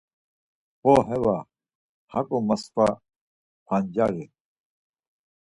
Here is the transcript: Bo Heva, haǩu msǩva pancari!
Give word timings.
Bo 0.81 0.93
Heva, 1.07 1.37
haǩu 2.11 2.37
msǩva 2.47 2.87
pancari! 3.65 4.25